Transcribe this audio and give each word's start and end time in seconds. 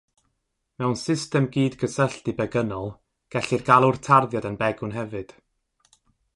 Mewn 0.83 0.95
system 1.01 1.49
gydgysylltu 1.57 2.35
begynnol, 2.41 2.89
gellir 3.37 3.67
galw'r 3.69 4.03
tarddiad 4.11 4.51
yn 4.53 4.61
begwn 4.65 4.99
hefyd. 5.01 5.39